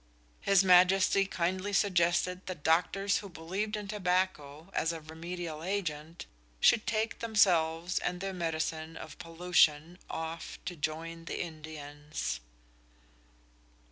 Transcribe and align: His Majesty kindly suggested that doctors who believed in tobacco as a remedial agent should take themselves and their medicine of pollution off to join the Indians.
His 0.41 0.63
Majesty 0.63 1.25
kindly 1.27 1.73
suggested 1.73 2.47
that 2.47 2.63
doctors 2.63 3.19
who 3.19 3.29
believed 3.29 3.75
in 3.77 3.87
tobacco 3.87 4.71
as 4.73 4.91
a 4.91 4.99
remedial 4.99 5.61
agent 5.63 6.25
should 6.59 6.87
take 6.87 7.19
themselves 7.19 7.99
and 7.99 8.19
their 8.19 8.33
medicine 8.33 8.97
of 8.97 9.19
pollution 9.19 9.99
off 10.09 10.57
to 10.65 10.75
join 10.75 11.25
the 11.25 11.39
Indians. 11.39 12.39